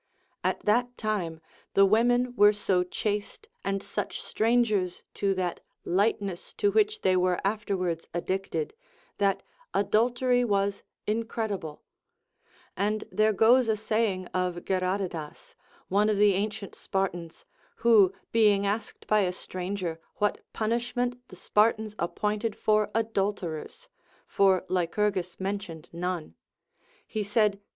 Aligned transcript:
x\t 0.43 0.61
that 0.65 0.97
time 0.97 1.39
the 1.75 1.85
women 1.85 2.33
Avere 2.33 2.55
so 2.55 2.83
chaste 2.83 3.47
and 3.63 3.83
such 3.83 4.19
strangers 4.19 5.03
to 5.13 5.35
that 5.35 5.59
lightness 5.85 6.53
to 6.55 6.71
Avhich 6.71 7.01
they 7.03 7.15
were 7.15 7.39
afterwards 7.45 8.07
addicted, 8.11 8.73
that 9.19 9.43
adultery 9.75 10.43
was 10.43 10.81
incredible; 11.05 11.83
and 12.75 13.03
there 13.11 13.31
goes 13.31 13.69
a 13.69 13.77
saying 13.77 14.25
of 14.33 14.65
Ge 14.65 14.69
radatas, 14.81 15.53
one 15.87 16.09
of 16.09 16.17
the 16.17 16.33
ancient 16.33 16.73
Spartans, 16.73 17.45
who 17.75 18.11
being 18.31 18.65
asked 18.65 19.05
by 19.05 19.19
a 19.19 19.31
stranger 19.31 19.99
what 20.15 20.39
punishment 20.51 21.19
the 21.27 21.35
Spartans 21.35 21.93
appointed 21.99 22.55
for 22.55 22.89
adulterers 22.95 23.87
(for 24.25 24.65
Lycurgus 24.67 25.39
mentioned 25.39 25.89
none), 25.93 26.33
he 27.05 27.21
said. 27.21 27.59